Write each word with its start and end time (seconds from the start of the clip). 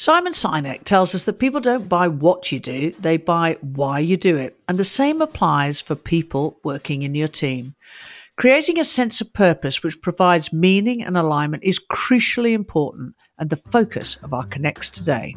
Simon 0.00 0.32
Sinek 0.32 0.84
tells 0.84 1.14
us 1.14 1.24
that 1.24 1.38
people 1.38 1.60
don't 1.60 1.86
buy 1.86 2.08
what 2.08 2.50
you 2.50 2.58
do, 2.58 2.90
they 2.92 3.18
buy 3.18 3.58
why 3.60 3.98
you 3.98 4.16
do 4.16 4.34
it. 4.34 4.58
And 4.66 4.78
the 4.78 4.82
same 4.82 5.20
applies 5.20 5.78
for 5.82 5.94
people 5.94 6.58
working 6.64 7.02
in 7.02 7.14
your 7.14 7.28
team. 7.28 7.74
Creating 8.38 8.78
a 8.78 8.84
sense 8.84 9.20
of 9.20 9.34
purpose 9.34 9.82
which 9.82 10.00
provides 10.00 10.54
meaning 10.54 11.04
and 11.04 11.18
alignment 11.18 11.64
is 11.64 11.78
crucially 11.78 12.52
important 12.52 13.14
and 13.36 13.50
the 13.50 13.58
focus 13.58 14.16
of 14.22 14.32
our 14.32 14.46
Connects 14.46 14.88
today. 14.88 15.36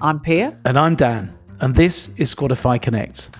I'm 0.00 0.18
Pia. 0.18 0.58
And 0.64 0.76
I'm 0.76 0.96
Dan. 0.96 1.32
And 1.60 1.76
this 1.76 2.10
is 2.16 2.34
Squadify 2.34 2.82
Connects. 2.82 3.30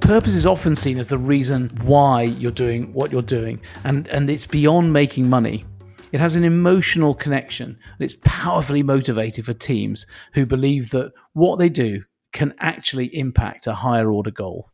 Purpose 0.00 0.36
is 0.36 0.46
often 0.46 0.74
seen 0.74 0.98
as 0.98 1.08
the 1.08 1.18
reason 1.18 1.68
why 1.82 2.22
you're 2.22 2.50
doing 2.50 2.94
what 2.94 3.12
you're 3.12 3.20
doing, 3.20 3.60
and, 3.84 4.08
and 4.08 4.30
it's 4.30 4.46
beyond 4.46 4.94
making 4.94 5.28
money. 5.28 5.66
It 6.12 6.20
has 6.20 6.36
an 6.36 6.44
emotional 6.44 7.14
connection 7.14 7.66
and 7.66 8.00
it's 8.00 8.18
powerfully 8.22 8.82
motivated 8.82 9.44
for 9.44 9.54
teams 9.54 10.06
who 10.34 10.46
believe 10.46 10.90
that 10.90 11.12
what 11.32 11.58
they 11.58 11.68
do 11.68 12.04
can 12.32 12.54
actually 12.58 13.06
impact 13.16 13.66
a 13.66 13.74
higher 13.74 14.10
order 14.10 14.30
goal. 14.30 14.70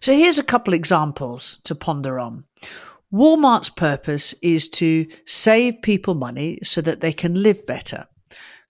So 0.00 0.12
here's 0.12 0.38
a 0.38 0.44
couple 0.44 0.74
examples 0.74 1.58
to 1.64 1.74
ponder 1.74 2.18
on. 2.18 2.44
Walmart's 3.12 3.70
purpose 3.70 4.34
is 4.42 4.68
to 4.68 5.06
save 5.24 5.82
people 5.82 6.14
money 6.14 6.58
so 6.62 6.80
that 6.80 7.00
they 7.00 7.12
can 7.12 7.42
live 7.42 7.64
better. 7.66 8.06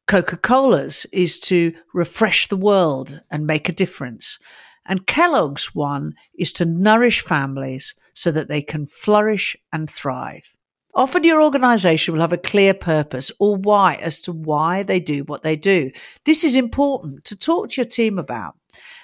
Coca 0.07 0.37
Cola's 0.37 1.05
is 1.13 1.39
to 1.41 1.75
refresh 1.93 2.47
the 2.47 2.57
world 2.57 3.21
and 3.31 3.47
make 3.47 3.69
a 3.69 3.73
difference. 3.73 4.39
And 4.87 5.07
Kellogg's 5.07 5.75
one 5.75 6.15
is 6.39 6.53
to 6.53 6.65
nourish 6.65 7.21
families 7.21 7.95
so 8.15 8.31
that 8.31 8.49
they 8.49 8.63
can 8.63 8.87
flourish 8.87 9.57
and 9.73 9.91
thrive. 9.91 10.55
Often 10.97 11.25
your 11.25 11.43
organization 11.43 12.15
will 12.15 12.23
have 12.23 12.33
a 12.33 12.39
clear 12.39 12.73
purpose 12.73 13.31
or 13.39 13.55
why 13.55 13.97
as 13.97 14.23
to 14.23 14.33
why 14.33 14.83
they 14.83 14.99
do 14.99 15.25
what 15.25 15.43
they 15.43 15.55
do. 15.55 15.91
This 16.25 16.43
is 16.43 16.57
important 16.57 17.27
to 17.27 17.37
talk 17.37 17.69
to 17.69 17.83
your 17.83 17.87
team 17.87 18.19
about 18.19 18.55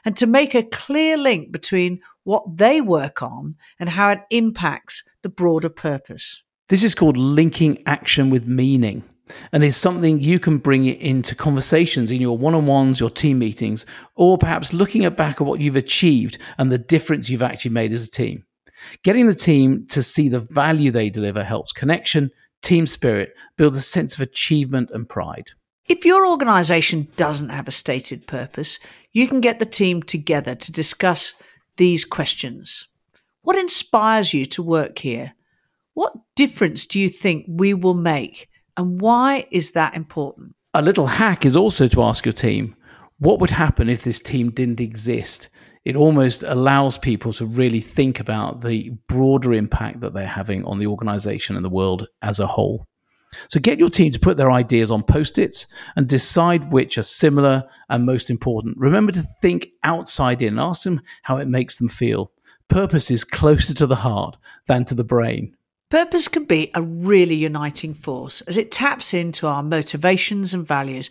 and 0.02 0.16
to 0.16 0.26
make 0.26 0.54
a 0.54 0.62
clear 0.62 1.18
link 1.18 1.52
between 1.52 2.00
what 2.24 2.56
they 2.56 2.80
work 2.80 3.22
on 3.22 3.56
and 3.78 3.90
how 3.90 4.08
it 4.08 4.20
impacts 4.30 5.04
the 5.20 5.28
broader 5.28 5.68
purpose. 5.68 6.42
This 6.70 6.82
is 6.82 6.94
called 6.94 7.18
linking 7.18 7.82
action 7.84 8.30
with 8.30 8.46
meaning 8.46 9.04
and 9.52 9.62
is 9.62 9.76
something 9.76 10.18
you 10.18 10.40
can 10.40 10.56
bring 10.56 10.86
it 10.86 10.98
into 10.98 11.34
conversations 11.34 12.10
in 12.10 12.22
your 12.22 12.38
one-on-ones, 12.38 13.00
your 13.00 13.10
team 13.10 13.38
meetings, 13.38 13.84
or 14.14 14.38
perhaps 14.38 14.72
looking 14.72 15.04
at 15.04 15.18
back 15.18 15.42
at 15.42 15.46
what 15.46 15.60
you've 15.60 15.76
achieved 15.76 16.38
and 16.56 16.72
the 16.72 16.78
difference 16.78 17.28
you've 17.28 17.42
actually 17.42 17.72
made 17.72 17.92
as 17.92 18.08
a 18.08 18.10
team. 18.10 18.46
Getting 19.02 19.26
the 19.26 19.34
team 19.34 19.86
to 19.88 20.02
see 20.02 20.28
the 20.28 20.40
value 20.40 20.90
they 20.90 21.10
deliver 21.10 21.44
helps 21.44 21.72
connection, 21.72 22.30
team 22.62 22.86
spirit, 22.86 23.34
builds 23.56 23.76
a 23.76 23.82
sense 23.82 24.14
of 24.14 24.20
achievement 24.20 24.90
and 24.92 25.08
pride. 25.08 25.50
If 25.88 26.04
your 26.04 26.26
organization 26.26 27.08
doesn't 27.16 27.48
have 27.48 27.66
a 27.66 27.72
stated 27.72 28.26
purpose, 28.26 28.78
you 29.12 29.26
can 29.26 29.40
get 29.40 29.58
the 29.58 29.66
team 29.66 30.02
together 30.02 30.54
to 30.54 30.72
discuss 30.72 31.34
these 31.76 32.04
questions. 32.04 32.86
What 33.42 33.58
inspires 33.58 34.32
you 34.32 34.46
to 34.46 34.62
work 34.62 35.00
here? 35.00 35.32
What 35.94 36.14
difference 36.36 36.86
do 36.86 37.00
you 37.00 37.08
think 37.08 37.46
we 37.48 37.74
will 37.74 37.94
make? 37.94 38.48
And 38.76 39.00
why 39.00 39.46
is 39.50 39.72
that 39.72 39.94
important? 39.96 40.54
A 40.74 40.80
little 40.80 41.06
hack 41.06 41.44
is 41.44 41.56
also 41.56 41.88
to 41.88 42.02
ask 42.02 42.24
your 42.24 42.32
team 42.32 42.76
what 43.18 43.38
would 43.40 43.50
happen 43.50 43.88
if 43.88 44.02
this 44.02 44.20
team 44.20 44.50
didn't 44.50 44.80
exist? 44.80 45.48
It 45.84 45.96
almost 45.96 46.42
allows 46.42 46.96
people 46.96 47.32
to 47.34 47.46
really 47.46 47.80
think 47.80 48.20
about 48.20 48.60
the 48.60 48.90
broader 49.08 49.52
impact 49.52 50.00
that 50.00 50.14
they're 50.14 50.26
having 50.26 50.64
on 50.64 50.78
the 50.78 50.86
organization 50.86 51.56
and 51.56 51.64
the 51.64 51.70
world 51.70 52.06
as 52.22 52.38
a 52.38 52.46
whole. 52.46 52.86
So 53.48 53.60
get 53.60 53.78
your 53.78 53.88
team 53.88 54.12
to 54.12 54.20
put 54.20 54.36
their 54.36 54.50
ideas 54.50 54.90
on 54.90 55.02
post 55.02 55.38
its 55.38 55.66
and 55.96 56.06
decide 56.06 56.72
which 56.72 56.98
are 56.98 57.02
similar 57.02 57.64
and 57.88 58.04
most 58.04 58.30
important. 58.30 58.76
Remember 58.78 59.10
to 59.12 59.22
think 59.40 59.68
outside 59.82 60.42
in, 60.42 60.58
ask 60.58 60.82
them 60.82 61.00
how 61.22 61.38
it 61.38 61.48
makes 61.48 61.76
them 61.76 61.88
feel. 61.88 62.30
Purpose 62.68 63.10
is 63.10 63.24
closer 63.24 63.74
to 63.74 63.86
the 63.86 63.96
heart 63.96 64.36
than 64.66 64.84
to 64.84 64.94
the 64.94 65.04
brain. 65.04 65.56
Purpose 65.88 66.28
can 66.28 66.44
be 66.44 66.70
a 66.74 66.80
really 66.80 67.34
uniting 67.34 67.92
force 67.92 68.40
as 68.42 68.56
it 68.56 68.70
taps 68.70 69.12
into 69.12 69.46
our 69.46 69.62
motivations 69.62 70.54
and 70.54 70.66
values 70.66 71.10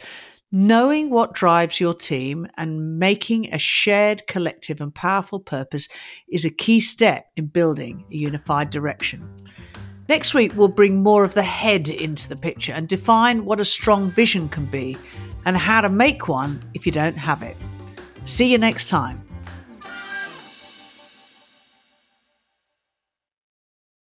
Knowing 0.54 1.10
what 1.10 1.34
drives 1.34 1.80
your 1.80 1.94
team 1.94 2.46
and 2.58 3.00
making 3.00 3.54
a 3.54 3.58
shared, 3.58 4.28
collective, 4.28 4.82
and 4.82 4.94
powerful 4.94 5.40
purpose 5.40 5.88
is 6.28 6.44
a 6.44 6.50
key 6.50 6.78
step 6.82 7.26
in 7.38 7.46
building 7.46 8.04
a 8.12 8.18
unified 8.18 8.70
direction. 8.70 9.26
Next 10.10 10.34
week, 10.34 10.52
we'll 10.58 10.68
bring 10.68 11.02
more 11.02 11.24
of 11.24 11.36
the 11.36 11.42
head 11.42 11.88
into 11.88 12.28
the 12.28 12.36
picture 12.36 12.74
and 12.74 12.86
define 12.90 13.46
what 13.46 13.62
a 13.62 13.66
strong 13.66 14.12
vision 14.12 14.50
can 14.50 14.66
be 14.66 14.98
and 15.46 15.56
how 15.56 15.80
to 15.80 15.88
make 15.88 16.28
one 16.28 16.62
if 16.74 16.86
you 16.86 16.92
don't 16.92 17.18
have 17.18 17.44
it. 17.44 17.56
See 18.26 18.52
you 18.52 18.58
next 18.58 18.90
time. 18.90 19.26